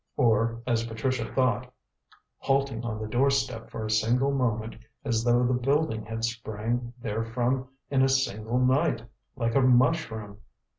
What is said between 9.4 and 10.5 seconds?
a mushroom.